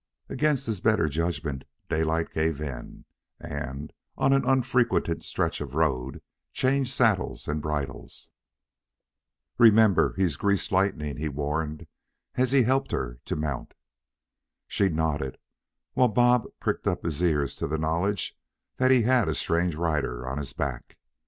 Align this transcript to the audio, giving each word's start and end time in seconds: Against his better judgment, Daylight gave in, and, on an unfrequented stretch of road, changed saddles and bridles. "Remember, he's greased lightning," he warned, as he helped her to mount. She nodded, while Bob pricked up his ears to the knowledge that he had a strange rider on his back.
Against 0.29 0.65
his 0.65 0.81
better 0.81 1.07
judgment, 1.07 1.63
Daylight 1.87 2.31
gave 2.33 2.59
in, 2.59 3.05
and, 3.39 3.93
on 4.17 4.33
an 4.33 4.43
unfrequented 4.45 5.23
stretch 5.23 5.61
of 5.61 5.75
road, 5.75 6.23
changed 6.51 6.91
saddles 6.91 7.47
and 7.47 7.61
bridles. 7.61 8.31
"Remember, 9.59 10.15
he's 10.17 10.37
greased 10.37 10.71
lightning," 10.71 11.17
he 11.17 11.29
warned, 11.29 11.85
as 12.33 12.51
he 12.51 12.63
helped 12.63 12.91
her 12.91 13.19
to 13.25 13.35
mount. 13.35 13.75
She 14.67 14.89
nodded, 14.89 15.37
while 15.93 16.07
Bob 16.07 16.47
pricked 16.59 16.87
up 16.87 17.03
his 17.03 17.21
ears 17.21 17.55
to 17.57 17.67
the 17.67 17.77
knowledge 17.77 18.35
that 18.77 18.89
he 18.89 19.03
had 19.03 19.29
a 19.29 19.35
strange 19.35 19.75
rider 19.75 20.27
on 20.27 20.39
his 20.39 20.51
back. 20.51 20.97